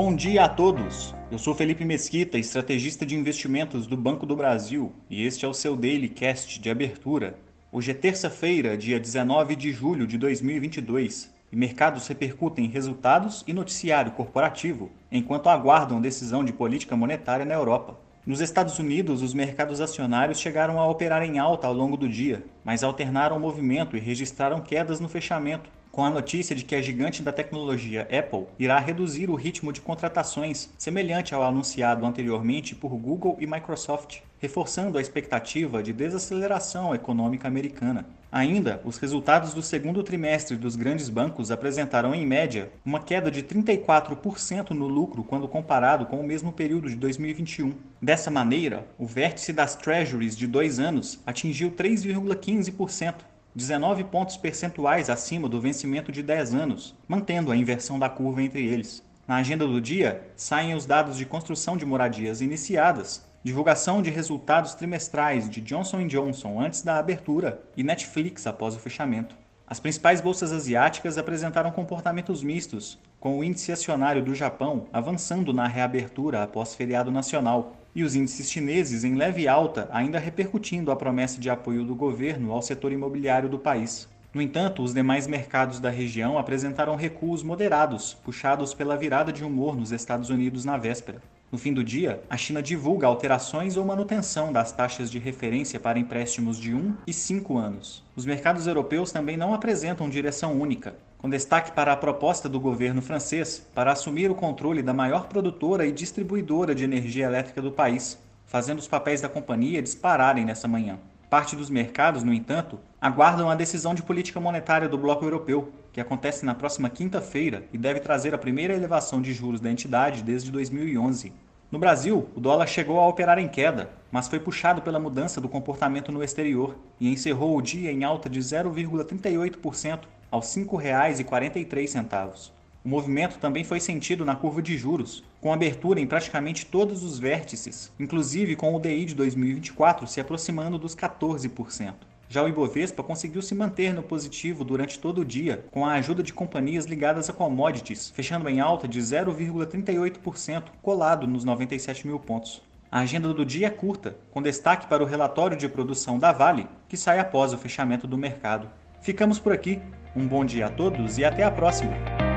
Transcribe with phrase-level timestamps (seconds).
[0.00, 1.12] Bom dia a todos.
[1.28, 5.52] Eu sou Felipe Mesquita, estrategista de investimentos do Banco do Brasil, e este é o
[5.52, 7.36] seu Daily Cast de abertura.
[7.72, 14.12] Hoje é terça-feira, dia 19 de julho de 2022, e mercados repercutem resultados e noticiário
[14.12, 17.98] corporativo enquanto aguardam decisão de política monetária na Europa.
[18.24, 22.44] Nos Estados Unidos, os mercados acionários chegaram a operar em alta ao longo do dia,
[22.62, 25.68] mas alternaram o movimento e registraram quedas no fechamento,
[25.98, 29.80] com a notícia de que a gigante da tecnologia Apple irá reduzir o ritmo de
[29.80, 37.48] contratações, semelhante ao anunciado anteriormente por Google e Microsoft, reforçando a expectativa de desaceleração econômica
[37.48, 38.06] americana.
[38.30, 43.42] Ainda, os resultados do segundo trimestre dos grandes bancos apresentaram, em média, uma queda de
[43.42, 47.74] 34% no lucro quando comparado com o mesmo período de 2021.
[48.00, 53.14] Dessa maneira, o vértice das Treasuries de dois anos atingiu 3,15%,
[53.58, 58.64] 19 pontos percentuais acima do vencimento de 10 anos, mantendo a inversão da curva entre
[58.64, 59.02] eles.
[59.26, 64.76] Na agenda do dia, saem os dados de construção de moradias iniciadas, divulgação de resultados
[64.76, 69.34] trimestrais de Johnson Johnson antes da abertura e Netflix após o fechamento.
[69.66, 75.66] As principais bolsas asiáticas apresentaram comportamentos mistos, com o índice acionário do Japão avançando na
[75.66, 81.40] reabertura após feriado nacional, e os índices chineses em leve alta, ainda repercutindo a promessa
[81.40, 84.08] de apoio do governo ao setor imobiliário do país.
[84.32, 89.76] No entanto, os demais mercados da região apresentaram recuos moderados, puxados pela virada de humor
[89.76, 91.20] nos Estados Unidos na véspera.
[91.50, 95.98] No fim do dia, a China divulga alterações ou manutenção das taxas de referência para
[95.98, 98.04] empréstimos de 1 e 5 anos.
[98.14, 103.00] Os mercados europeus também não apresentam direção única, com destaque para a proposta do governo
[103.00, 108.18] francês para assumir o controle da maior produtora e distribuidora de energia elétrica do país,
[108.44, 110.98] fazendo os papéis da companhia dispararem nessa manhã.
[111.30, 116.02] Parte dos mercados, no entanto, aguardam a decisão de política monetária do Bloco Europeu, que
[116.02, 120.48] acontece na próxima quinta-feira e deve trazer a primeira elevação de juros da entidade desde
[120.52, 121.32] 2011.
[121.72, 125.48] No Brasil, o dólar chegou a operar em queda, mas foi puxado pela mudança do
[125.48, 132.52] comportamento no exterior e encerrou o dia em alta de 0,38% aos R$ 5,43.
[132.84, 137.18] O movimento também foi sentido na curva de juros, com abertura em praticamente todos os
[137.18, 141.94] vértices, inclusive com o DI de 2024 se aproximando dos 14%.
[142.30, 146.22] Já o Ibovespa conseguiu se manter no positivo durante todo o dia, com a ajuda
[146.22, 152.62] de companhias ligadas a commodities, fechando em alta de 0,38%, colado nos 97 mil pontos.
[152.90, 156.68] A agenda do dia é curta, com destaque para o relatório de produção da Vale,
[156.86, 158.68] que sai após o fechamento do mercado.
[159.00, 159.80] Ficamos por aqui.
[160.14, 162.27] Um bom dia a todos e até a próxima!